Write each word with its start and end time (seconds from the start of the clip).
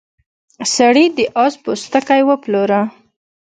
سړي 0.75 1.05
د 1.17 1.19
اس 1.43 1.53
پوستکی 1.63 2.21
وپلوره. 2.29 2.81